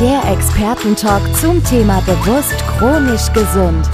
[0.00, 3.86] Der Expertentalk zum Thema bewusst chronisch gesund.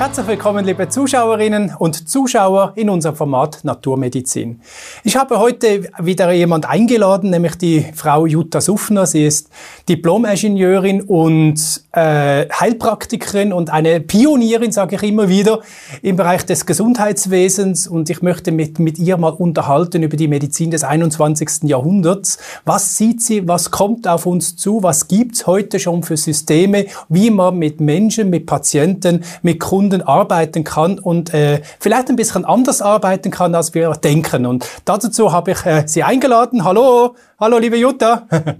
[0.00, 4.62] Herzlich willkommen, liebe Zuschauerinnen und Zuschauer in unserem Format Naturmedizin.
[5.04, 9.04] Ich habe heute wieder jemand eingeladen, nämlich die Frau Jutta Suffner.
[9.04, 9.50] Sie ist
[9.90, 15.60] Diplom-Ingenieurin und äh, Heilpraktikerin und eine Pionierin, sage ich immer wieder,
[16.00, 17.86] im Bereich des Gesundheitswesens.
[17.86, 21.64] Und ich möchte mit, mit ihr mal unterhalten über die Medizin des 21.
[21.64, 22.38] Jahrhunderts.
[22.64, 27.28] Was sieht sie, was kommt auf uns zu, was gibt's heute schon für Systeme, wie
[27.28, 32.44] man mit Menschen, mit Patienten, mit Kunden Kunden arbeiten kann und äh, vielleicht ein bisschen
[32.44, 34.46] anders arbeiten kann, als wir denken.
[34.46, 36.62] Und dazu habe ich äh, Sie eingeladen.
[36.62, 38.26] Hallo, hallo liebe Jutta.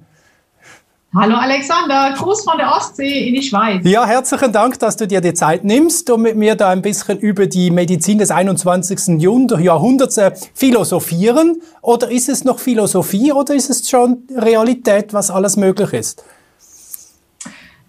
[1.12, 3.80] Hallo Alexander, Gruß von der Ostsee in die Schweiz.
[3.82, 7.18] Ja, herzlichen Dank, dass du dir die Zeit nimmst, um mit mir da ein bisschen
[7.18, 9.20] über die Medizin des 21.
[9.20, 11.62] Jahrhunderts äh, philosophieren.
[11.82, 16.22] Oder ist es noch Philosophie oder ist es schon Realität, was alles möglich ist?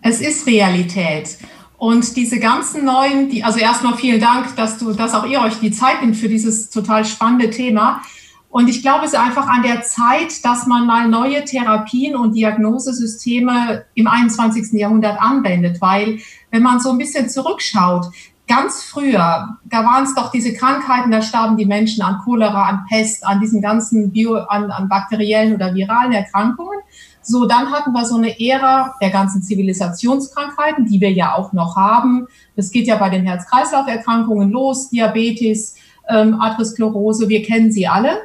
[0.01, 1.37] Es ist Realität.
[1.81, 5.59] Und diese ganzen neuen, die, also erstmal vielen Dank, dass du, dass auch ihr euch
[5.61, 8.03] die Zeit nimmt für dieses total spannende Thema.
[8.51, 12.35] Und ich glaube, es ist einfach an der Zeit, dass man mal neue Therapien und
[12.35, 14.73] Diagnosesysteme im 21.
[14.73, 16.19] Jahrhundert anwendet, weil
[16.51, 18.11] wenn man so ein bisschen zurückschaut,
[18.47, 22.85] ganz früher, da waren es doch diese Krankheiten, da starben die Menschen an Cholera, an
[22.91, 26.77] Pest, an diesen ganzen Bio, an, an bakteriellen oder viralen Erkrankungen.
[27.23, 31.75] So, dann hatten wir so eine Ära der ganzen Zivilisationskrankheiten, die wir ja auch noch
[31.75, 32.27] haben.
[32.55, 35.75] Das geht ja bei den Herz-Kreislauf-Erkrankungen los, Diabetes,
[36.09, 38.17] ähm, Atherosklerose, wir kennen sie alle.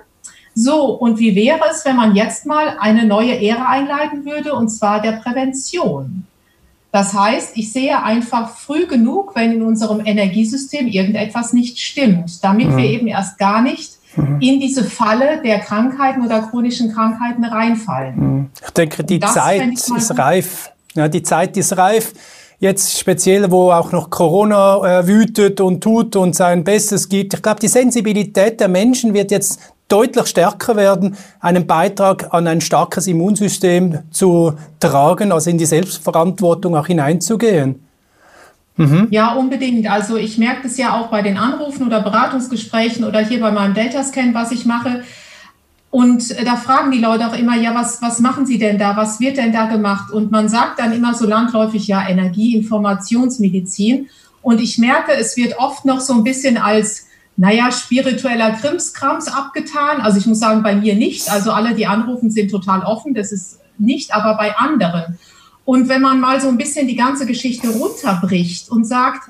[0.54, 4.70] So, und wie wäre es, wenn man jetzt mal eine neue Ära einleiten würde, und
[4.70, 6.24] zwar der Prävention?
[6.92, 12.68] Das heißt, ich sehe einfach früh genug, wenn in unserem Energiesystem irgendetwas nicht stimmt, damit
[12.68, 12.76] mhm.
[12.78, 14.40] wir eben erst gar nicht mhm.
[14.40, 18.14] in diese Falle der Krankheiten oder chronischen Krankheiten reinfallen.
[18.16, 18.50] Mhm.
[18.64, 20.70] Ich denke, die Zeit ist reif.
[20.94, 22.12] Ja, die Zeit ist reif.
[22.58, 27.34] Jetzt speziell, wo auch noch Corona äh, wütet und tut und sein Bestes gibt.
[27.34, 32.60] Ich glaube, die Sensibilität der Menschen wird jetzt deutlich stärker werden, einen Beitrag an ein
[32.60, 37.85] starkes Immunsystem zu tragen, also in die Selbstverantwortung auch hineinzugehen.
[38.76, 39.08] Mhm.
[39.10, 39.90] Ja, unbedingt.
[39.90, 43.74] Also ich merke das ja auch bei den Anrufen oder Beratungsgesprächen oder hier bei meinem
[43.74, 45.02] Delta-Scan, was ich mache.
[45.90, 48.96] Und äh, da fragen die Leute auch immer, ja, was, was machen Sie denn da?
[48.96, 50.12] Was wird denn da gemacht?
[50.12, 54.08] Und man sagt dann immer so landläufig, ja, Energie, Informationsmedizin.
[54.42, 57.06] Und ich merke, es wird oft noch so ein bisschen als,
[57.38, 60.02] naja, spiritueller Krimskrams abgetan.
[60.02, 61.30] Also ich muss sagen, bei mir nicht.
[61.30, 63.14] Also alle, die anrufen, sind total offen.
[63.14, 65.18] Das ist nicht, aber bei anderen.
[65.66, 69.28] Und wenn man mal so ein bisschen die ganze Geschichte runterbricht und sagt,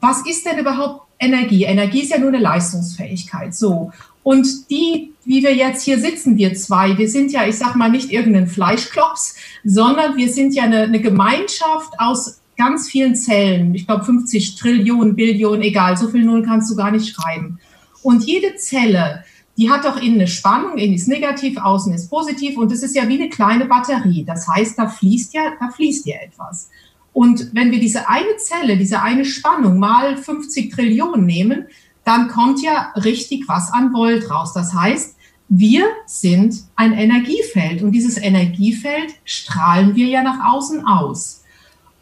[0.00, 1.64] was ist denn überhaupt Energie?
[1.64, 3.54] Energie ist ja nur eine Leistungsfähigkeit.
[3.54, 3.92] So.
[4.24, 7.90] Und die, wie wir jetzt hier sitzen, wir zwei, wir sind ja, ich sag mal,
[7.90, 13.72] nicht irgendein Fleischklops, sondern wir sind ja eine, eine Gemeinschaft aus ganz vielen Zellen.
[13.74, 17.60] Ich glaube 50 Trillionen, Billionen, egal, so viel Null kannst du gar nicht schreiben.
[18.02, 19.24] Und jede Zelle
[19.58, 22.94] die hat doch innen eine Spannung, innen ist negativ, außen ist positiv und das ist
[22.94, 24.24] ja wie eine kleine Batterie.
[24.24, 26.70] Das heißt, da fließt ja, da fließt ja etwas.
[27.12, 31.66] Und wenn wir diese eine Zelle, diese eine Spannung mal 50 Trillionen nehmen,
[32.04, 34.52] dann kommt ja richtig was an Volt raus.
[34.52, 35.16] Das heißt,
[35.48, 41.42] wir sind ein Energiefeld und dieses Energiefeld strahlen wir ja nach außen aus.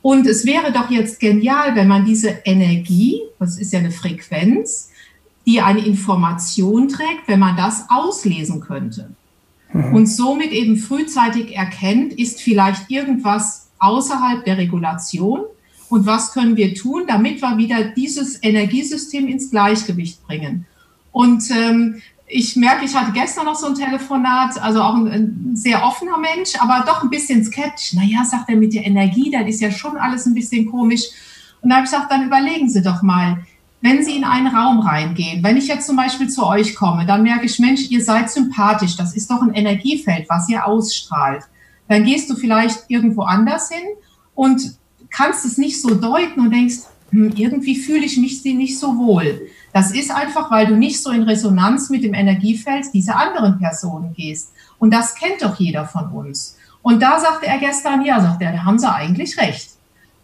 [0.02, 4.91] Und es wäre doch jetzt genial, wenn man diese Energie, das ist ja eine Frequenz,
[5.47, 9.11] die eine Information trägt, wenn man das auslesen könnte.
[9.73, 9.95] Mhm.
[9.95, 15.41] Und somit eben frühzeitig erkennt, ist vielleicht irgendwas außerhalb der Regulation
[15.89, 20.67] und was können wir tun, damit wir wieder dieses Energiesystem ins Gleichgewicht bringen.
[21.13, 25.51] Und ähm, ich merke, ich hatte gestern noch so ein Telefonat, also auch ein, ein,
[25.55, 27.93] sehr offener Mensch, aber doch ein bisschen skeptisch.
[27.93, 31.03] Naja, sagt er mit der Energie, das ist ja schon alles ein bisschen komisch.
[31.61, 33.45] Und da habe ich gesagt, dann überlegen Sie doch mal,
[33.81, 37.23] wenn Sie in einen Raum reingehen, wenn ich jetzt zum Beispiel zu euch komme, dann
[37.23, 41.44] merke ich, Mensch, ihr seid sympathisch, das ist doch ein Energiefeld, was ihr ausstrahlt.
[41.88, 43.84] Dann gehst du vielleicht irgendwo anders hin
[44.34, 44.76] und
[45.11, 46.78] kannst es nicht so deuten und denkst,
[47.11, 49.49] hm, irgendwie fühle ich mich nicht so wohl.
[49.73, 54.14] Das ist einfach, weil du nicht so in Resonanz mit dem Energiefeld dieser anderen Personen
[54.14, 54.52] gehst.
[54.78, 56.56] Und das kennt doch jeder von uns.
[56.82, 59.70] Und da sagte er gestern, ja, sagt er, da haben sie eigentlich recht.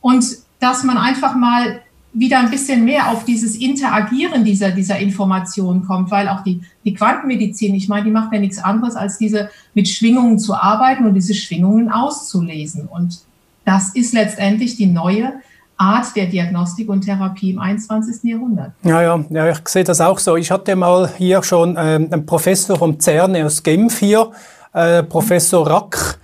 [0.00, 0.25] Und
[0.58, 1.82] dass man einfach mal
[2.14, 6.94] wieder ein bisschen mehr auf dieses Interagieren dieser, dieser Informationen kommt, weil auch die, die
[6.94, 11.14] Quantenmedizin, ich meine, die macht ja nichts anderes, als diese mit Schwingungen zu arbeiten und
[11.14, 12.87] diese Schwingungen auszulesen.
[12.87, 13.20] Und
[13.64, 15.32] das ist letztendlich die neue
[15.79, 18.23] Art der Diagnostik und Therapie im 21.
[18.25, 18.73] Jahrhundert.
[18.85, 20.37] Ja, ja, ja ich sehe das auch so.
[20.37, 24.31] Ich hatte mal hier schon ähm, einen Professor vom CERN aus Genf hier,
[24.75, 26.19] äh, Professor Rack,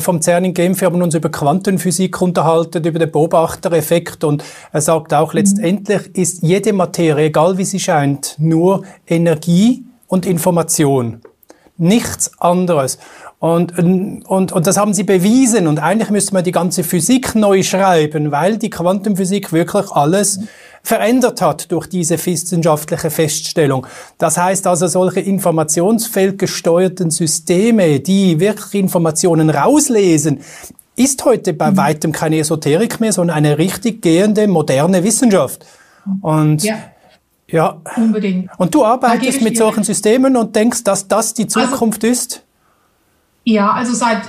[0.00, 0.80] vom CERN in Genf.
[0.80, 4.42] Wir haben uns über Quantenphysik unterhalten, über den Beobachtereffekt und
[4.72, 5.38] er sagt auch, mhm.
[5.40, 11.20] letztendlich ist jede Materie, egal wie sie scheint, nur Energie und Information.
[11.76, 12.98] Nichts anderes.
[13.44, 15.66] Und, und, und das haben sie bewiesen.
[15.66, 20.40] Und eigentlich müsste man die ganze Physik neu schreiben, weil die Quantenphysik wirklich alles
[20.82, 23.86] verändert hat durch diese wissenschaftliche Feststellung.
[24.16, 30.40] Das heißt also, solche informationsfeldgesteuerten Systeme, die wirklich Informationen rauslesen,
[30.96, 31.76] ist heute bei mhm.
[31.76, 35.66] weitem keine Esoterik mehr, sondern eine richtig gehende, moderne Wissenschaft.
[36.22, 36.78] Und ja.
[37.48, 37.76] Ja.
[37.94, 38.48] Unbedingt.
[38.56, 42.44] Und du arbeitest mit solchen Systemen und denkst, dass das die also Zukunft also, ist?
[43.46, 44.22] Ja, also seit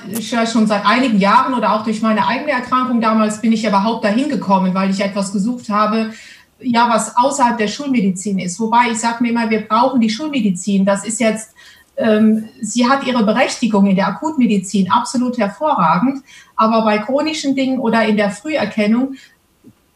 [0.52, 4.04] schon seit einigen Jahren oder auch durch meine eigene Erkrankung damals bin ich ja überhaupt
[4.04, 6.12] dahin gekommen, weil ich etwas gesucht habe,
[6.60, 8.60] ja, was außerhalb der Schulmedizin ist.
[8.60, 10.84] Wobei ich sage mir immer, wir brauchen die Schulmedizin.
[10.84, 11.52] Das ist jetzt,
[11.96, 16.22] ähm, sie hat ihre Berechtigung in der Akutmedizin absolut hervorragend,
[16.58, 19.16] aber bei chronischen Dingen oder in der Früherkennung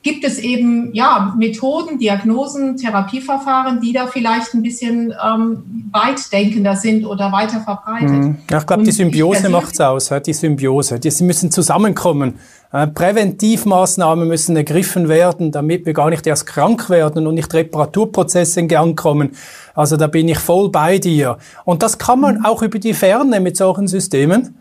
[0.01, 7.05] gibt es eben ja Methoden, Diagnosen, Therapieverfahren, die da vielleicht ein bisschen ähm, weitdenkender sind
[7.05, 8.09] oder weiter verbreitet.
[8.09, 8.37] Mhm.
[8.49, 10.99] Ja, ich glaube, die Symbiose macht es aus, die Symbiose.
[10.99, 12.35] Die, müssen zusammenkommen.
[12.71, 18.61] Äh, Präventivmaßnahmen müssen ergriffen werden, damit wir gar nicht erst krank werden und nicht Reparaturprozesse
[18.61, 19.31] in Gang kommen.
[19.75, 21.37] Also da bin ich voll bei dir.
[21.65, 22.45] Und das kann man mhm.
[22.45, 24.58] auch über die Ferne mit solchen Systemen.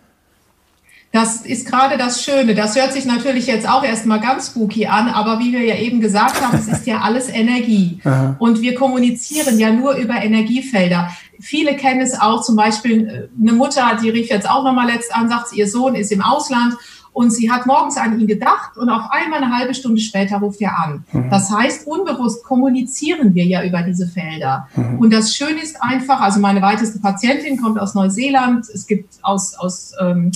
[1.11, 2.55] Das ist gerade das Schöne.
[2.55, 6.01] Das hört sich natürlich jetzt auch erstmal ganz spooky an, aber wie wir ja eben
[6.01, 8.01] gesagt haben, es ist ja alles Energie.
[8.05, 8.37] Aha.
[8.39, 11.11] Und wir kommunizieren ja nur über Energiefelder.
[11.41, 15.15] Viele kennen es auch, zum Beispiel äh, eine Mutter, die rief jetzt auch nochmal letzt
[15.15, 16.75] an, sagt, ihr Sohn ist im Ausland
[17.19, 20.61] und sie hat morgens an ihn gedacht und auf einmal eine halbe Stunde später ruft
[20.61, 21.05] er an.
[21.13, 21.31] Mhm.
[21.31, 24.69] Das heißt, unbewusst kommunizieren wir ja über diese Felder.
[24.77, 24.99] Mhm.
[24.99, 29.55] Und das Schöne ist einfach, also meine weiteste Patientin kommt aus Neuseeland, es gibt aus,
[29.55, 30.33] aus ähm,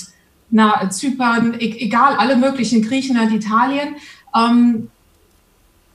[0.52, 3.96] na, Zypern, e egal, alle möglichen, Griechenland, Italien.
[4.36, 4.88] Ähm,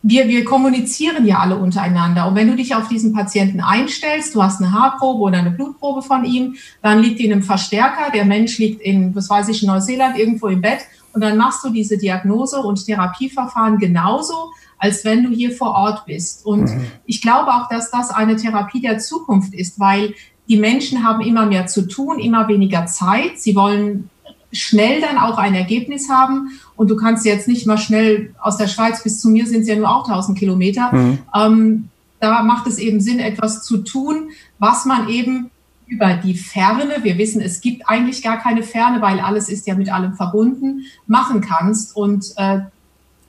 [0.01, 2.27] wir, wir kommunizieren ja alle untereinander.
[2.27, 6.01] Und wenn du dich auf diesen Patienten einstellst, du hast eine Haarprobe oder eine Blutprobe
[6.01, 9.67] von ihm, dann liegt in einem Verstärker, der Mensch liegt in, was weiß ich, in
[9.67, 10.79] Neuseeland irgendwo im Bett
[11.13, 16.05] und dann machst du diese Diagnose und Therapieverfahren genauso, als wenn du hier vor Ort
[16.05, 16.45] bist.
[16.45, 16.87] Und mhm.
[17.05, 20.13] ich glaube auch, dass das eine Therapie der Zukunft ist, weil
[20.47, 23.39] die Menschen haben immer mehr zu tun, immer weniger Zeit.
[23.39, 24.09] Sie wollen
[24.59, 26.51] schnell dann auch ein Ergebnis haben.
[26.75, 29.67] Und du kannst jetzt nicht mal schnell aus der Schweiz bis zu mir sind es
[29.67, 30.93] ja nur auch 1000 Kilometer.
[30.93, 31.19] Mhm.
[31.35, 35.49] Ähm, da macht es eben Sinn, etwas zu tun, was man eben
[35.87, 39.75] über die Ferne, wir wissen, es gibt eigentlich gar keine Ferne, weil alles ist ja
[39.75, 41.95] mit allem verbunden, machen kannst.
[41.95, 42.59] Und äh,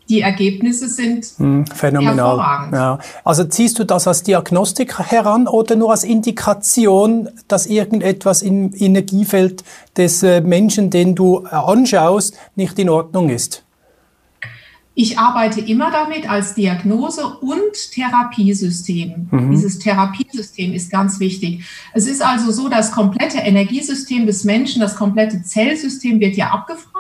[0.09, 2.17] die Ergebnisse sind hm, phänomenal.
[2.17, 2.75] Hervorragend.
[2.75, 2.99] Ja.
[3.25, 9.65] Also ziehst du das als Diagnostik heran oder nur als Indikation, dass irgendetwas im Energiefeld
[9.97, 13.65] des äh, Menschen, den du äh, anschaust, nicht in Ordnung ist?
[14.95, 19.29] Ich arbeite immer damit als Diagnose und Therapiesystem.
[19.31, 19.51] Mhm.
[19.53, 21.63] Dieses Therapiesystem ist ganz wichtig.
[21.95, 26.98] Es ist also so, das komplette Energiesystem des Menschen, das komplette Zellsystem wird ja abgefragt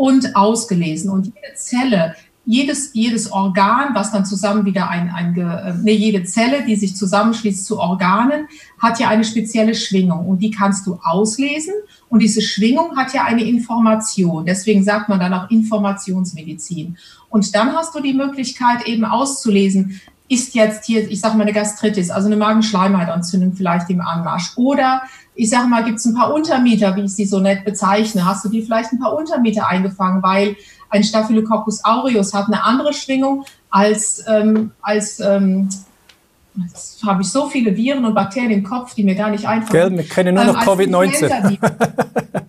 [0.00, 1.10] und ausgelesen.
[1.10, 2.14] Und jede Zelle,
[2.46, 6.96] jedes, jedes Organ, was dann zusammen wieder ein, ein äh, nee, jede Zelle, die sich
[6.96, 11.74] zusammenschließt zu Organen, hat ja eine spezielle Schwingung und die kannst du auslesen.
[12.08, 14.46] Und diese Schwingung hat ja eine Information.
[14.46, 16.96] Deswegen sagt man dann auch Informationsmedizin.
[17.28, 21.52] Und dann hast du die Möglichkeit eben auszulesen, ist jetzt hier, ich sage mal, eine
[21.52, 24.52] Gastritis, also eine Magenschleimhautentzündung vielleicht im Anmarsch.
[24.56, 25.02] Oder
[25.40, 28.26] ich sage mal, gibt es ein paar Untermieter, wie ich sie so nett bezeichne.
[28.26, 30.54] Hast du dir vielleicht ein paar Untermieter eingefangen, weil
[30.90, 35.70] ein Staphylococcus aureus hat eine andere Schwingung als, ähm, als ähm,
[36.56, 39.96] Jetzt habe ich so viele Viren und Bakterien im Kopf, die mir gar nicht einfallen.
[39.96, 41.58] Gell, wir kennen nur noch ähm, Covid-19.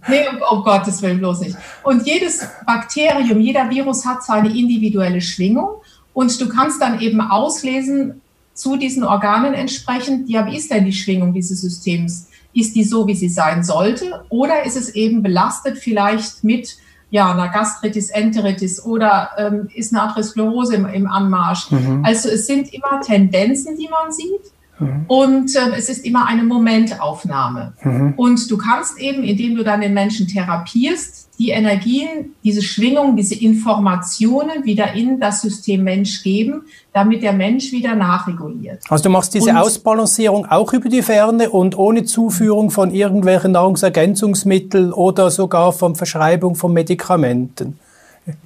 [0.10, 1.56] nee, um, um Gottes Willen bloß nicht.
[1.84, 5.70] Und jedes Bakterium, jeder Virus hat seine individuelle Schwingung
[6.14, 8.22] und du kannst dann eben auslesen
[8.56, 12.28] zu diesen Organen entsprechend, ja, wie ist denn die Schwingung dieses Systems?
[12.54, 14.26] Ist die so, wie sie sein sollte?
[14.30, 16.78] Oder ist es eben belastet vielleicht mit
[17.12, 21.70] ja, einer Gastritis, Enteritis oder ähm, ist eine Atherosklerose im, im Anmarsch.
[21.70, 22.04] Mhm.
[22.06, 24.54] Also es sind immer Tendenzen, die man sieht.
[24.82, 25.06] Mhm.
[25.08, 27.74] Und äh, es ist immer eine Momentaufnahme.
[27.84, 28.14] Mhm.
[28.18, 33.34] Und du kannst eben, indem du dann den Menschen therapierst, die Energien, diese Schwingungen, diese
[33.34, 38.84] Informationen wieder in das System Mensch geben, damit der Mensch wieder nachreguliert.
[38.90, 43.54] Also du machst diese und, Ausbalancierung auch über die Ferne und ohne Zuführung von irgendwelchen
[43.54, 47.80] Nahrungsergänzungsmitteln oder sogar von Verschreibung von Medikamenten.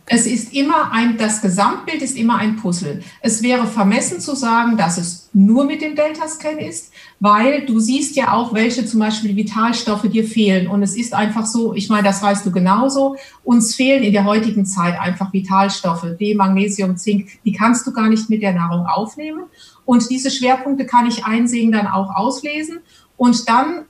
[0.05, 3.03] Es ist immer ein, das Gesamtbild ist immer ein Puzzle.
[3.21, 8.15] Es wäre vermessen zu sagen, dass es nur mit dem Delta-Scan ist, weil du siehst
[8.15, 10.67] ja auch, welche zum Beispiel Vitalstoffe dir fehlen.
[10.67, 14.23] Und es ist einfach so, ich meine, das weißt du genauso, uns fehlen in der
[14.23, 18.85] heutigen Zeit einfach Vitalstoffe, D, Magnesium, Zink, die kannst du gar nicht mit der Nahrung
[18.85, 19.43] aufnehmen.
[19.83, 22.79] Und diese Schwerpunkte kann ich einsehen, dann auch auslesen.
[23.17, 23.85] Und dann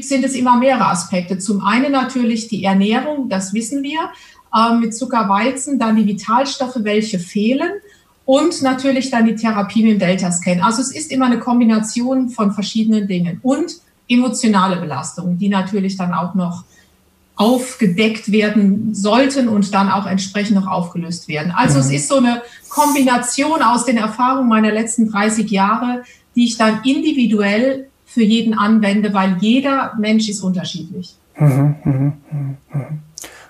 [0.00, 1.38] sind es immer mehrere Aspekte.
[1.38, 4.10] Zum einen natürlich die Ernährung, das wissen wir
[4.54, 7.70] äh, mit Zuckerweizen, dann die Vitalstoffe, welche fehlen
[8.24, 10.60] und natürlich dann die Therapie mit dem Delta-Scan.
[10.60, 13.76] Also es ist immer eine Kombination von verschiedenen Dingen und
[14.08, 16.64] emotionale Belastungen, die natürlich dann auch noch
[17.36, 21.52] aufgedeckt werden sollten und dann auch entsprechend noch aufgelöst werden.
[21.54, 21.80] Also mhm.
[21.84, 26.02] es ist so eine Kombination aus den Erfahrungen meiner letzten 30 Jahre,
[26.34, 31.14] die ich dann individuell für jeden anwende, weil jeder Mensch ist unterschiedlich.
[31.38, 32.86] Mhm, mh, mh, mh.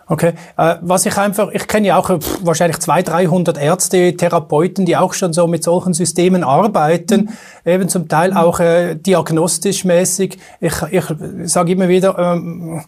[0.08, 4.86] Okay, äh, was ich einfach, ich kenne ja auch pff, wahrscheinlich 200, 300 Ärzte, Therapeuten,
[4.86, 7.22] die auch schon so mit solchen Systemen arbeiten,
[7.64, 7.70] mhm.
[7.70, 10.38] eben zum Teil auch äh, diagnostisch mäßig.
[10.60, 11.04] Ich, ich
[11.44, 12.82] sage immer wieder, ähm, äh,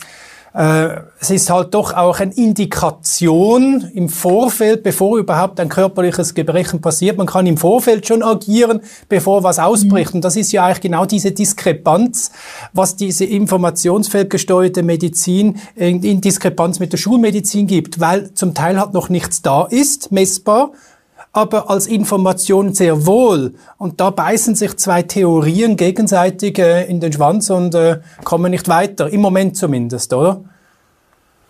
[0.52, 7.18] es ist halt doch auch eine Indikation im Vorfeld, bevor überhaupt ein körperliches Gebrechen passiert.
[7.18, 10.14] Man kann im Vorfeld schon agieren, bevor was ausbricht.
[10.14, 12.32] Und das ist ja eigentlich genau diese Diskrepanz,
[12.72, 18.94] was diese informationsfeldgesteuerte Medizin in, in Diskrepanz mit der Schulmedizin gibt, weil zum Teil halt
[18.94, 20.72] noch nichts da ist, messbar
[21.38, 23.54] aber als Information sehr wohl.
[23.78, 28.68] Und da beißen sich zwei Theorien gegenseitig äh, in den Schwanz und äh, kommen nicht
[28.68, 30.42] weiter, im Moment zumindest, oder?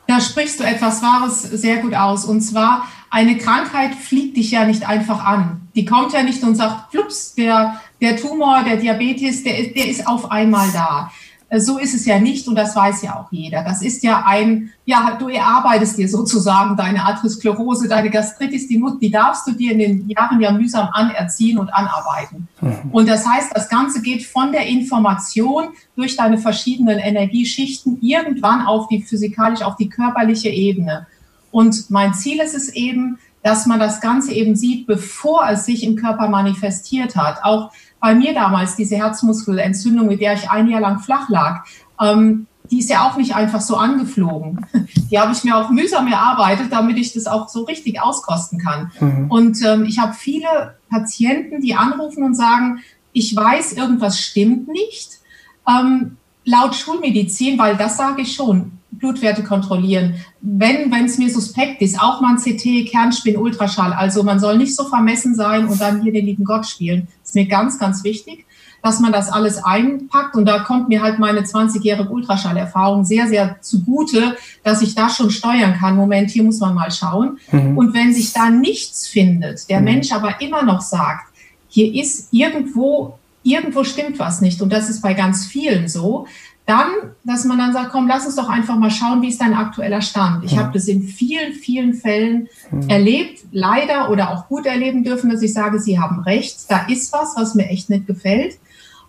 [0.07, 2.25] Da sprichst du etwas Wahres sehr gut aus.
[2.25, 5.68] Und zwar, eine Krankheit fliegt dich ja nicht einfach an.
[5.75, 10.07] Die kommt ja nicht und sagt, flups, der, der Tumor, der Diabetes, der, der ist
[10.07, 11.11] auf einmal da.
[11.49, 13.64] Äh, so ist es ja nicht und das weiß ja auch jeder.
[13.64, 19.11] Das ist ja ein, ja, du erarbeitest dir sozusagen deine Atherosklerose, deine Gastritis, die, die
[19.11, 22.49] darfst du dir in den Jahren ja mühsam anerziehen und anarbeiten.
[22.61, 22.90] Mhm.
[22.93, 28.88] Und das heißt, das Ganze geht von der Information durch deine verschiedenen Energieschichten irgendwann auf
[28.88, 31.07] die physikalisch, auf die körperliche Ebene.
[31.50, 35.83] Und mein Ziel ist es eben, dass man das Ganze eben sieht, bevor es sich
[35.83, 37.45] im Körper manifestiert hat.
[37.45, 41.64] Auch bei mir damals, diese Herzmuskelentzündung, mit der ich ein Jahr lang flach lag,
[42.00, 44.67] ähm, die ist ja auch nicht einfach so angeflogen.
[45.11, 48.93] Die habe ich mir auch mühsam erarbeitet, damit ich das auch so richtig auskosten kann.
[49.00, 49.31] Mhm.
[49.31, 52.81] Und ähm, ich habe viele Patienten, die anrufen und sagen,
[53.14, 55.19] ich weiß, irgendwas stimmt nicht.
[55.67, 60.14] Ähm, laut Schulmedizin, weil das sage ich schon, Blutwerte kontrollieren.
[60.40, 63.93] Wenn es mir suspekt ist, auch mal ein CT, Kernspin, Ultraschall.
[63.93, 67.09] Also man soll nicht so vermessen sein und dann hier den lieben Gott spielen.
[67.21, 68.47] Das ist mir ganz, ganz wichtig,
[68.83, 70.37] dass man das alles einpackt.
[70.37, 75.31] Und da kommt mir halt meine 20-jährige Ultraschallerfahrung sehr, sehr zugute, dass ich da schon
[75.31, 75.97] steuern kann.
[75.97, 77.38] Moment, hier muss man mal schauen.
[77.52, 77.76] Mhm.
[77.76, 79.85] Und wenn sich da nichts findet, der mhm.
[79.85, 81.33] Mensch aber immer noch sagt,
[81.69, 84.61] hier ist irgendwo irgendwo stimmt was nicht.
[84.61, 86.26] Und das ist bei ganz vielen so.
[86.68, 89.54] Dann, dass man dann sagt, komm, lass uns doch einfach mal schauen, wie ist dein
[89.54, 90.44] aktueller Stand.
[90.44, 90.58] Ich ja.
[90.58, 92.90] habe das in vielen, vielen Fällen mhm.
[92.90, 97.10] erlebt, leider oder auch gut erleben dürfen, dass ich sage, sie haben recht, da ist
[97.14, 98.58] was, was mir echt nicht gefällt.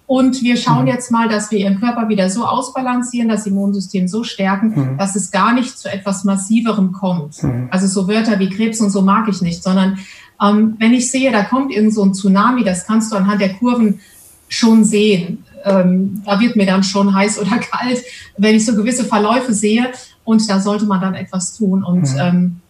[0.07, 0.87] Und wir schauen mhm.
[0.87, 4.97] jetzt mal, dass wir ihren Körper wieder so ausbalancieren, das Immunsystem so stärken, mhm.
[4.97, 7.43] dass es gar nicht zu etwas Massiverem kommt.
[7.43, 7.67] Mhm.
[7.71, 9.99] Also so Wörter wie Krebs und so mag ich nicht, sondern
[10.41, 13.53] ähm, wenn ich sehe, da kommt irgend so ein Tsunami, das kannst du anhand der
[13.55, 13.99] Kurven
[14.47, 18.03] schon sehen ähm, da wird mir dann schon heiß oder kalt,
[18.37, 19.91] wenn ich so gewisse Verläufe sehe.
[20.23, 21.83] Und da sollte man dann etwas tun.
[21.83, 22.19] Und mhm.
[22.19, 22.61] ähm,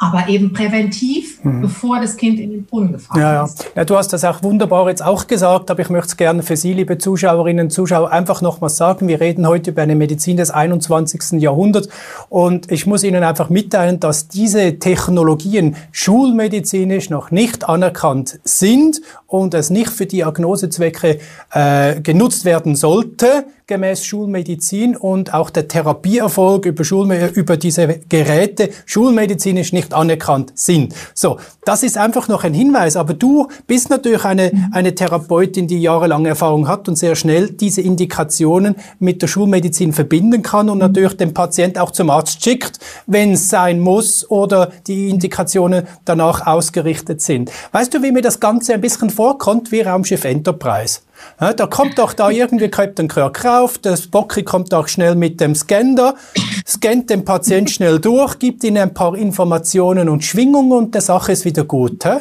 [0.00, 1.60] aber eben präventiv, mhm.
[1.60, 3.44] bevor das Kind in den Brunnen gefallen ja, ja.
[3.44, 3.70] ist.
[3.76, 6.56] Ja, du hast das auch wunderbar jetzt auch gesagt, aber ich möchte es gerne für
[6.56, 9.08] Sie, liebe Zuschauerinnen und Zuschauer, einfach nochmal sagen.
[9.08, 11.42] Wir reden heute über eine Medizin des 21.
[11.42, 11.90] Jahrhunderts
[12.30, 19.52] und ich muss Ihnen einfach mitteilen, dass diese Technologien schulmedizinisch noch nicht anerkannt sind und
[19.52, 21.18] es nicht für Diagnosezwecke
[21.52, 28.70] äh, genutzt werden sollte gemäß Schulmedizin und auch der Therapieerfolg über, Schulme über diese Geräte
[28.84, 30.92] schulmedizinisch nicht anerkannt sind.
[31.14, 32.96] So, das ist einfach noch ein Hinweis.
[32.96, 37.80] Aber du bist natürlich eine, eine Therapeutin, die jahrelange Erfahrung hat und sehr schnell diese
[37.80, 43.34] Indikationen mit der Schulmedizin verbinden kann und natürlich den Patient auch zum Arzt schickt, wenn
[43.34, 47.52] es sein muss oder die Indikationen danach ausgerichtet sind.
[47.70, 51.00] Weißt du, wie mir das Ganze ein bisschen vorkommt wie Raumschiff Enterprise?
[51.40, 55.40] Ja, da kommt doch da irgendwie Captain Kirk rauf, das Bocki kommt auch schnell mit
[55.40, 56.14] dem Scanner,
[56.66, 61.32] scannt den Patient schnell durch, gibt ihm ein paar Informationen und Schwingungen und der Sache
[61.32, 62.04] ist wieder gut.
[62.04, 62.20] Hä?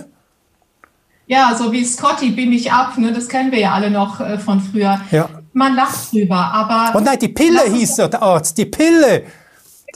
[1.27, 3.13] Ja, so wie Scotty bin ich ab, ne?
[3.13, 4.99] das kennen wir ja alle noch äh, von früher.
[5.11, 5.29] Ja.
[5.53, 6.97] Man lacht drüber, aber...
[6.97, 9.23] Oh nein, die Pille hieß er, der Arzt, die Pille.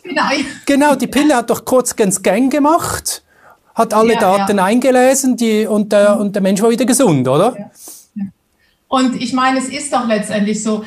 [0.04, 0.24] Genau.
[0.66, 3.24] genau, die Pille hat doch kurz den Scan gemacht,
[3.74, 4.66] hat alle ja, Daten ja.
[4.66, 7.56] eingelesen die, und, der, und der Mensch war wieder gesund, oder?
[7.58, 7.72] Ja.
[8.94, 10.86] Und ich meine, es ist doch letztendlich so,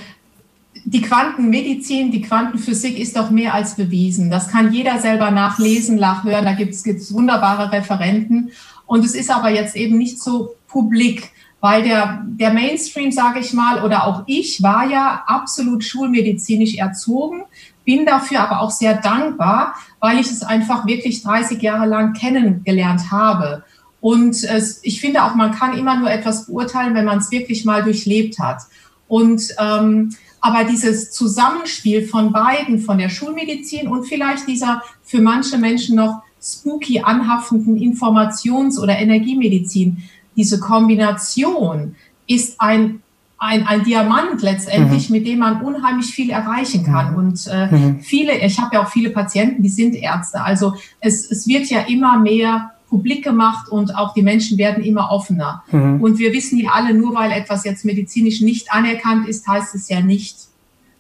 [0.85, 4.31] die Quantenmedizin, die Quantenphysik ist doch mehr als bewiesen.
[4.31, 6.45] Das kann jeder selber nachlesen, nachhören.
[6.45, 8.53] Da gibt es wunderbare Referenten.
[8.87, 13.53] Und es ist aber jetzt eben nicht so publik, weil der, der Mainstream, sage ich
[13.53, 17.43] mal, oder auch ich war ja absolut schulmedizinisch erzogen,
[17.85, 23.11] bin dafür aber auch sehr dankbar, weil ich es einfach wirklich 30 Jahre lang kennengelernt
[23.11, 23.65] habe.
[24.07, 27.65] Und äh, ich finde auch, man kann immer nur etwas beurteilen, wenn man es wirklich
[27.65, 28.63] mal durchlebt hat.
[29.09, 35.59] Und ähm, aber dieses Zusammenspiel von beiden, von der Schulmedizin und vielleicht dieser für manche
[35.59, 40.05] Menschen noch spooky anhaftenden Informations- oder Energiemedizin,
[40.37, 41.97] diese Kombination
[42.29, 43.03] ist ein
[43.39, 45.17] ein, ein Diamant letztendlich, mhm.
[45.17, 47.11] mit dem man unheimlich viel erreichen kann.
[47.11, 47.19] Mhm.
[47.19, 48.01] Und äh, mhm.
[48.01, 50.43] viele, ich habe ja auch viele Patienten, die sind Ärzte.
[50.43, 55.11] Also es, es wird ja immer mehr publik gemacht und auch die Menschen werden immer
[55.11, 55.65] offener.
[55.71, 56.01] Mhm.
[56.01, 59.89] Und wir wissen ja alle, nur weil etwas jetzt medizinisch nicht anerkannt ist, heißt es
[59.89, 60.46] ja nicht,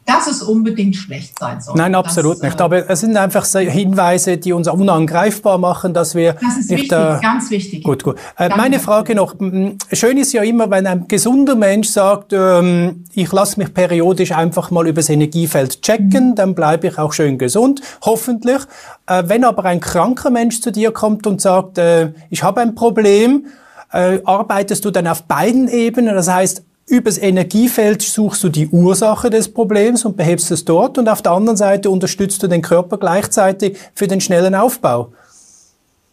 [0.06, 1.74] dass es unbedingt schlecht sein soll.
[1.76, 2.60] Nein, absolut das, nicht.
[2.60, 6.82] Äh, Aber es sind einfach Hinweise, die uns unangreifbar machen, dass wir das ist nicht
[6.82, 7.82] wichtig, da ganz wichtig.
[7.82, 8.16] Gut, gut.
[8.38, 9.34] Äh, meine Frage noch:
[9.92, 14.70] Schön ist ja immer, wenn ein gesunder Mensch sagt, ähm, ich lasse mich periodisch einfach
[14.70, 16.34] mal übers Energiefeld checken, mhm.
[16.36, 18.60] dann bleibe ich auch schön gesund, hoffentlich.
[19.06, 22.76] Äh, wenn aber ein kranker Mensch zu dir kommt und sagt, äh, ich habe ein
[22.76, 23.46] Problem,
[23.92, 26.14] äh, arbeitest du dann auf beiden Ebenen?
[26.14, 31.08] Das heißt, Übers Energiefeld suchst du die Ursache des Problems und behebst es dort und
[31.08, 35.12] auf der anderen Seite unterstützt du den Körper gleichzeitig für den schnellen Aufbau.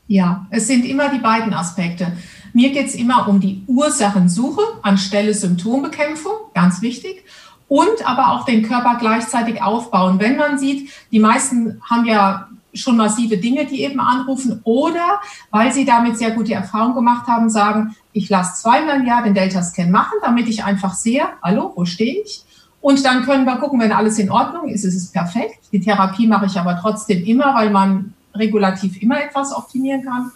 [0.08, 2.14] Ja, es sind immer die beiden Aspekte.
[2.54, 7.24] Mir geht es immer um die Ursachensuche anstelle Symptombekämpfung, ganz wichtig,
[7.68, 10.20] und aber auch den Körper gleichzeitig aufbauen.
[10.20, 15.20] Wenn man sieht, die meisten haben ja schon massive Dinge, die eben anrufen oder
[15.52, 19.34] weil sie damit sehr gute Erfahrungen gemacht haben, sagen, ich lasse zweimal im Jahr den
[19.34, 22.44] Delta-Scan machen, damit ich einfach sehe, hallo, wo stehe ich?
[22.82, 25.60] Und dann können wir gucken, wenn alles in Ordnung ist, ist es perfekt.
[25.72, 30.32] Die Therapie mache ich aber trotzdem immer, weil man regulativ immer etwas optimieren kann.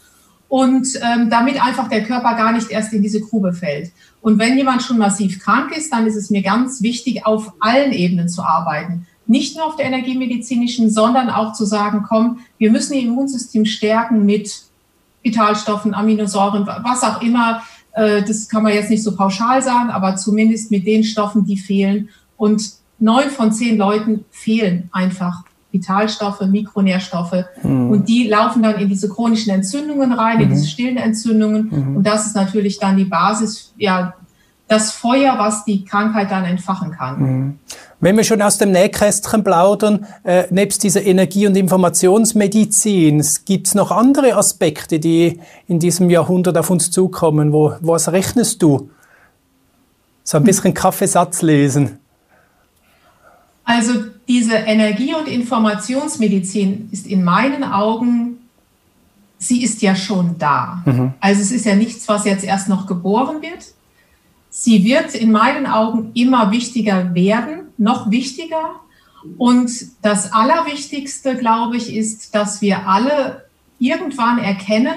[0.48, 3.92] Und ähm, damit einfach der Körper gar nicht erst in diese Grube fällt.
[4.22, 7.92] Und wenn jemand schon massiv krank ist, dann ist es mir ganz wichtig, auf allen
[7.92, 12.94] Ebenen zu arbeiten nicht nur auf der energiemedizinischen, sondern auch zu sagen, komm, wir müssen
[12.94, 14.64] ihr Immunsystem stärken mit
[15.24, 17.62] Vitalstoffen, Aminosäuren, was auch immer.
[17.94, 21.58] Äh, das kann man jetzt nicht so pauschal sagen, aber zumindest mit den Stoffen, die
[21.58, 22.10] fehlen.
[22.38, 27.46] Und neun von zehn Leuten fehlen einfach Vitalstoffe, Mikronährstoffe.
[27.64, 27.92] Mhm.
[27.92, 30.54] Und die laufen dann in diese chronischen Entzündungen rein, in mhm.
[30.54, 31.70] diese stillen Entzündungen.
[31.70, 31.98] Mhm.
[31.98, 34.14] Und das ist natürlich dann die Basis, ja,
[34.68, 37.20] das Feuer, was die Krankheit dann entfachen kann.
[37.20, 37.60] Mhm.
[38.00, 43.76] Wenn wir schon aus dem Nähkästchen plaudern, äh, nebst dieser Energie- und Informationsmedizin, gibt es
[43.76, 47.54] noch andere Aspekte, die in diesem Jahrhundert auf uns zukommen?
[47.54, 48.90] Wo, was rechnest du?
[50.24, 52.00] So ein bisschen Kaffeesatz lesen.
[53.64, 53.94] Also
[54.28, 58.38] diese Energie- und Informationsmedizin ist in meinen Augen,
[59.38, 60.84] sie ist ja schon da.
[60.86, 61.14] Mhm.
[61.20, 63.74] Also es ist ja nichts, was jetzt erst noch geboren wird.
[64.60, 68.72] Sie wird in meinen Augen immer wichtiger werden noch wichtiger.
[69.38, 73.46] Und das Allerwichtigste, glaube ich, ist, dass wir alle
[73.78, 74.96] irgendwann erkennen,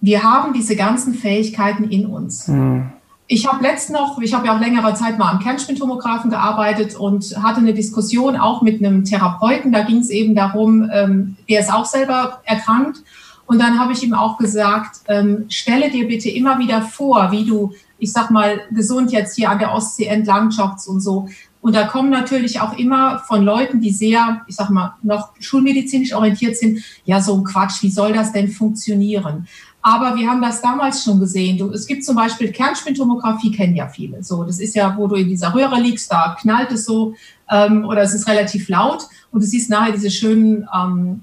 [0.00, 2.46] wir haben diese ganzen Fähigkeiten in uns.
[2.46, 2.92] Mhm.
[3.26, 7.36] Ich habe letzt noch, ich habe ja auch längere Zeit mal am Kernspintomographen gearbeitet und
[7.42, 9.72] hatte eine Diskussion auch mit einem Therapeuten.
[9.72, 13.02] Da ging es eben darum, ähm, der ist auch selber erkrankt
[13.46, 17.44] Und dann habe ich ihm auch gesagt, ähm, stelle dir bitte immer wieder vor, wie
[17.44, 17.72] du,
[18.02, 21.28] ich sag mal, gesund jetzt hier an der Ostsee entlang joggst und so.
[21.60, 26.12] Und da kommen natürlich auch immer von Leuten, die sehr, ich sag mal, noch schulmedizinisch
[26.12, 29.46] orientiert sind, ja, so ein Quatsch, wie soll das denn funktionieren?
[29.82, 31.58] Aber wir haben das damals schon gesehen.
[31.58, 34.24] Du, es gibt zum Beispiel Kernspintomographie, kennen ja viele.
[34.24, 37.14] So, das ist ja, wo du in dieser Röhre liegst, da knallt es so
[37.48, 41.22] ähm, oder es ist relativ laut und du siehst nachher diese schönen ähm,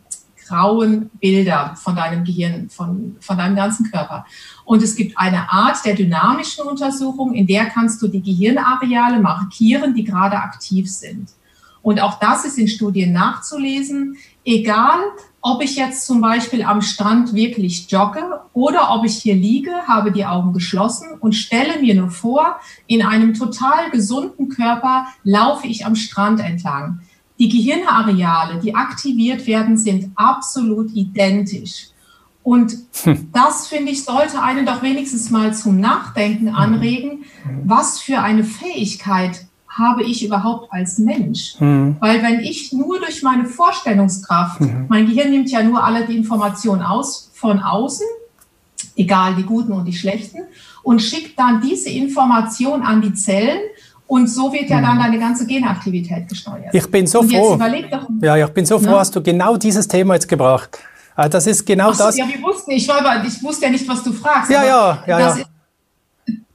[0.50, 4.26] grauen Bilder von deinem Gehirn, von, von deinem ganzen Körper.
[4.70, 9.96] Und es gibt eine Art der dynamischen Untersuchung, in der kannst du die Gehirnareale markieren,
[9.96, 11.30] die gerade aktiv sind.
[11.82, 15.00] Und auch das ist in Studien nachzulesen, egal
[15.42, 20.12] ob ich jetzt zum Beispiel am Strand wirklich jogge oder ob ich hier liege, habe
[20.12, 25.88] die Augen geschlossen und stelle mir nur vor, in einem total gesunden Körper laufe ich
[25.88, 27.00] am Strand entlang.
[27.40, 31.89] Die Gehirnareale, die aktiviert werden, sind absolut identisch.
[32.50, 33.30] Und hm.
[33.32, 37.26] das, finde ich, sollte einen doch wenigstens mal zum Nachdenken anregen,
[37.64, 41.54] was für eine Fähigkeit habe ich überhaupt als Mensch?
[41.60, 41.98] Mhm.
[42.00, 44.88] Weil wenn ich nur durch meine Vorstellungskraft, mhm.
[44.90, 48.08] mein Gehirn nimmt ja nur alle die Informationen aus von außen,
[48.96, 50.40] egal die guten und die schlechten,
[50.82, 53.60] und schickt dann diese Information an die Zellen
[54.08, 55.04] und so wird ja dann hm.
[55.04, 56.74] deine ganze Genaktivität gesteuert.
[56.74, 57.60] Ich bin so froh.
[57.92, 60.80] Doch, ja, ich bin so froh, hast du genau dieses Thema jetzt gebracht.
[61.20, 62.18] Ah, das ist genau so, das.
[62.18, 64.50] Ja, wir wussten, ich, war, ich wusste ja nicht, was du fragst.
[64.50, 65.20] Ja, ja, ja.
[65.20, 65.36] ja.
[65.36, 65.48] Ist,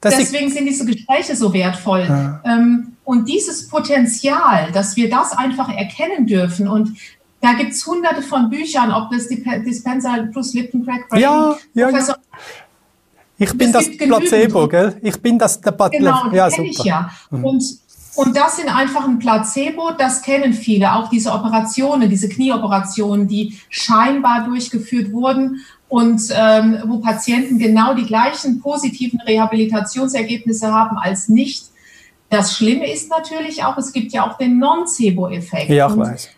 [0.02, 2.06] deswegen sind diese Gespräche so wertvoll.
[2.08, 2.40] Ja.
[2.46, 6.96] Ähm, und dieses Potenzial, dass wir das einfach erkennen dürfen und
[7.42, 11.88] da gibt es hunderte von Büchern, ob das die Dispenser plus Lipton Crack ja, ja,
[11.88, 12.16] Professor.
[12.16, 12.38] Ja.
[13.36, 14.96] Ich bin das Placebo, gell?
[15.02, 15.98] Ich bin das der Butler.
[15.98, 16.62] Genau, ja, super.
[16.62, 17.10] ich ja.
[17.30, 17.44] Mhm.
[17.44, 17.64] Und,
[18.16, 20.92] und das sind einfach ein Placebo, das kennen viele.
[20.94, 28.06] Auch diese Operationen, diese Knieoperationen, die scheinbar durchgeführt wurden und ähm, wo Patienten genau die
[28.06, 31.66] gleichen positiven Rehabilitationsergebnisse haben als nicht
[32.34, 35.70] das Schlimme ist natürlich auch, es gibt ja auch den Nocebo-Effekt.
[35.70, 36.30] Ja, ich weiß.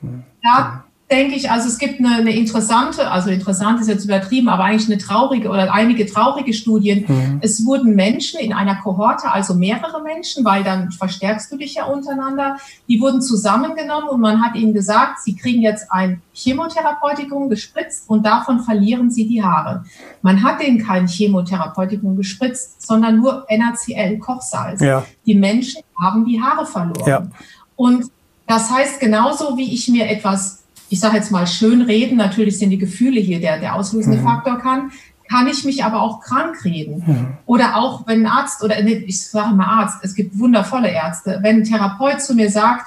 [0.43, 4.65] Da denke ich, also es gibt eine, eine, interessante, also interessant ist jetzt übertrieben, aber
[4.65, 7.05] eigentlich eine traurige oder einige traurige Studien.
[7.07, 7.39] Mhm.
[7.43, 11.85] Es wurden Menschen in einer Kohorte, also mehrere Menschen, weil dann verstärkst du dich ja
[11.85, 12.57] untereinander,
[12.89, 18.27] die wurden zusammengenommen und man hat ihnen gesagt, sie kriegen jetzt ein Chemotherapeutikum gespritzt und
[18.27, 19.85] davon verlieren sie die Haare.
[20.23, 24.81] Man hat denen kein Chemotherapeutikum gespritzt, sondern nur NaCl, Kochsalz.
[24.81, 25.05] Ja.
[25.25, 27.09] Die Menschen haben die Haare verloren.
[27.09, 27.27] Ja.
[27.77, 28.07] Und
[28.49, 32.71] das heißt, genauso wie ich mir etwas ich sage jetzt mal, schön reden, natürlich sind
[32.71, 34.25] die Gefühle hier der, der auslösende mhm.
[34.25, 34.91] Faktor kann,
[35.29, 37.03] kann ich mich aber auch krank reden.
[37.07, 37.27] Mhm.
[37.47, 41.41] Oder auch, wenn ein Arzt, oder nee, ich sage mal Arzt, es gibt wundervolle Ärzte,
[41.43, 42.87] wenn ein Therapeut zu mir sagt,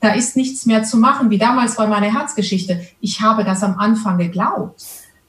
[0.00, 2.80] da ist nichts mehr zu machen, wie damals bei meiner Herzgeschichte.
[3.00, 4.84] Ich habe das am Anfang geglaubt,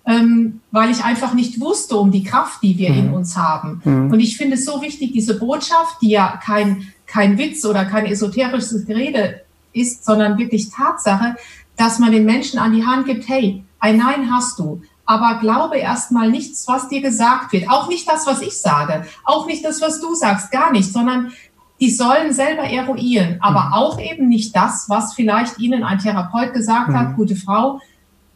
[0.05, 2.99] ähm, weil ich einfach nicht wusste um die Kraft, die wir mhm.
[2.99, 3.81] in uns haben.
[3.83, 4.11] Mhm.
[4.11, 8.05] Und ich finde es so wichtig, diese Botschaft, die ja kein, kein Witz oder kein
[8.05, 9.41] esoterisches Gerede
[9.73, 11.35] ist, sondern wirklich Tatsache,
[11.79, 15.77] dass man den Menschen an die Hand gibt, hey, ein Nein hast du, aber glaube
[15.77, 17.69] erstmal nichts, was dir gesagt wird.
[17.69, 21.31] Auch nicht das, was ich sage, auch nicht das, was du sagst, gar nicht, sondern
[21.79, 23.73] die sollen selber eruieren, aber mhm.
[23.73, 26.99] auch eben nicht das, was vielleicht ihnen ein Therapeut gesagt mhm.
[26.99, 27.79] hat, gute Frau,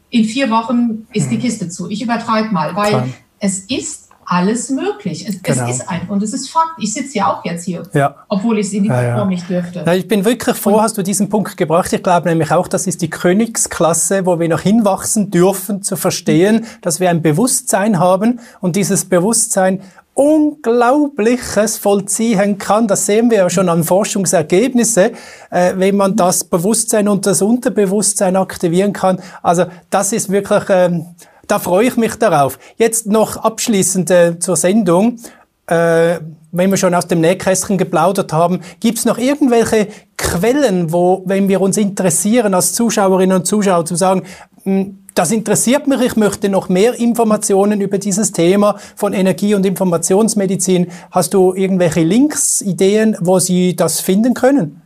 [0.10, 1.32] in vier Wochen ist mhm.
[1.32, 1.90] die Kiste zu.
[1.90, 5.28] Ich übertreibe mal, weil es ist alles möglich.
[5.28, 5.68] Es, genau.
[5.68, 6.74] es ist ein und es ist Fakt.
[6.78, 8.16] Ich sitze ja auch jetzt hier, ja.
[8.28, 9.84] obwohl ich es in dieser ja, Form nicht dürfte.
[9.86, 11.92] Ja, ich bin wirklich froh, und, hast du diesen Punkt gebracht.
[11.94, 16.66] Ich glaube nämlich auch, das ist die Königsklasse, wo wir noch hinwachsen dürfen, zu verstehen,
[16.82, 19.82] dass wir ein Bewusstsein haben und dieses Bewusstsein
[20.16, 22.88] Unglaubliches vollziehen kann.
[22.88, 25.12] Das sehen wir ja schon an Forschungsergebnissen,
[25.50, 29.20] äh, wenn man das Bewusstsein und das Unterbewusstsein aktivieren kann.
[29.42, 31.08] Also das ist wirklich ähm,
[31.48, 32.58] da freue ich mich darauf.
[32.78, 35.18] Jetzt noch abschließend äh, zur Sendung.
[35.68, 36.20] Äh,
[36.52, 41.48] wenn wir schon aus dem Nähkästchen geplaudert haben, gibt es noch irgendwelche Quellen, wo, wenn
[41.48, 44.24] wir uns interessieren als Zuschauerinnen und Zuschauer, zu sagen,
[44.64, 49.66] hm, das interessiert mich, ich möchte noch mehr Informationen über dieses Thema von Energie- und
[49.66, 50.88] Informationsmedizin.
[51.12, 54.83] Hast du irgendwelche Links, Ideen, wo Sie das finden können?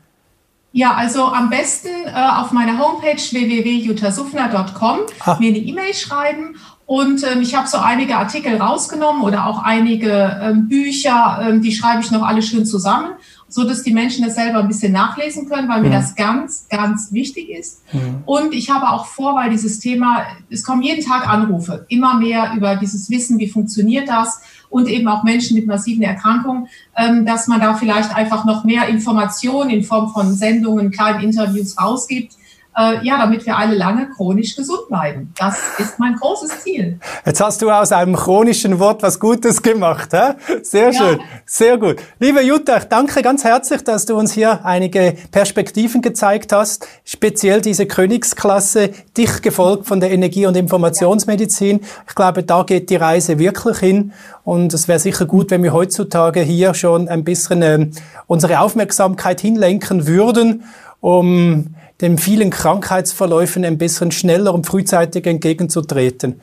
[0.78, 5.00] Ja, also am besten äh, auf meiner Homepage www.jutasufner.com
[5.40, 6.56] mir eine E-Mail schreiben.
[6.86, 11.72] Und ähm, ich habe so einige Artikel rausgenommen oder auch einige ähm, Bücher, ähm, die
[11.72, 13.14] schreibe ich noch alle schön zusammen,
[13.50, 17.14] so dass die Menschen das selber ein bisschen nachlesen können, weil mir das ganz, ganz
[17.14, 17.82] wichtig ist.
[17.94, 18.24] Mhm.
[18.26, 22.54] Und ich habe auch vor, weil dieses Thema, es kommen jeden Tag Anrufe, immer mehr
[22.56, 27.48] über dieses Wissen, wie funktioniert das und eben auch Menschen mit massiven Erkrankungen, ähm, dass
[27.48, 32.34] man da vielleicht einfach noch mehr Informationen in Form von Sendungen, kleinen Interviews rausgibt,
[32.78, 35.34] äh, ja, damit wir alle lange chronisch gesund bleiben.
[35.38, 37.00] Das ist mein großes Ziel.
[37.26, 40.10] Jetzt hast du aus einem chronischen Wort was Gutes gemacht.
[40.14, 40.34] Hä?
[40.62, 41.26] Sehr schön, ja.
[41.46, 41.98] sehr gut.
[42.20, 47.62] Liebe Jutta, ich danke ganz herzlich, dass du uns hier einige Perspektiven gezeigt hast, speziell
[47.62, 51.82] diese Königsklasse, dich gefolgt von der Energie- und Informationsmedizin.
[52.08, 54.14] Ich glaube, da geht die Reise wirklich hin
[54.44, 57.90] und es wäre sicher gut, wenn wir heutzutage hier schon ein bisschen äh,
[58.28, 60.64] unsere Aufmerksamkeit hinlenken würden,
[61.00, 66.42] um den vielen Krankheitsverläufen ein bisschen schneller und frühzeitig entgegenzutreten.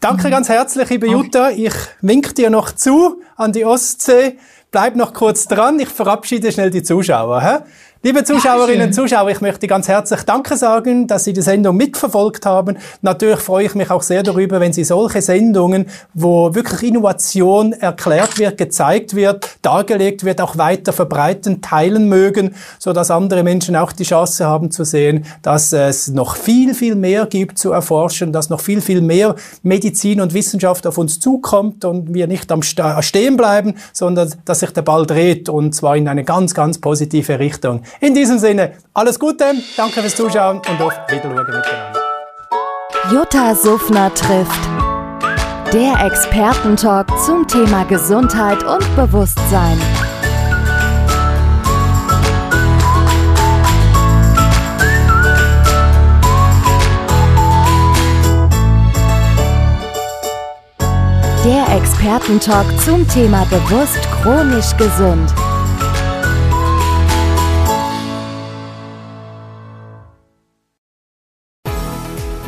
[0.00, 0.32] Danke mhm.
[0.32, 1.50] ganz herzlich, liebe Jutta.
[1.50, 4.38] Ich wink dir noch zu an die Ostsee.
[4.70, 5.80] Bleib noch kurz dran.
[5.80, 7.40] Ich verabschiede schnell die Zuschauer.
[7.42, 7.58] Hä?
[8.00, 12.46] Liebe Zuschauerinnen und Zuschauer, ich möchte ganz herzlich Danke sagen, dass Sie die Sendung mitverfolgt
[12.46, 12.76] haben.
[13.02, 18.38] Natürlich freue ich mich auch sehr darüber, wenn Sie solche Sendungen, wo wirklich Innovation erklärt
[18.38, 23.90] wird, gezeigt wird, dargelegt wird, auch weiter verbreiten, teilen mögen, so dass andere Menschen auch
[23.90, 28.48] die Chance haben zu sehen, dass es noch viel, viel mehr gibt zu erforschen, dass
[28.48, 29.34] noch viel, viel mehr
[29.64, 34.70] Medizin und Wissenschaft auf uns zukommt und wir nicht am Stehen bleiben, sondern dass sich
[34.70, 37.82] der Ball dreht und zwar in eine ganz, ganz positive Richtung.
[38.00, 41.92] In diesem Sinne, alles Gute, danke fürs Zuschauen und auf Wiedersehen miteinander.
[43.12, 44.68] Jutta Suffner trifft.
[45.72, 49.78] Der Expertentalk zum Thema Gesundheit und Bewusstsein.
[61.44, 65.32] Der Expertentalk zum Thema bewusst chronisch gesund.